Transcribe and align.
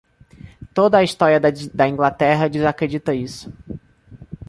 Toda 0.73 0.97
a 0.97 1.03
história 1.03 1.39
da 1.39 1.87
Inglaterra 1.87 2.49
desacredita 2.49 3.13
isso. 3.13 3.53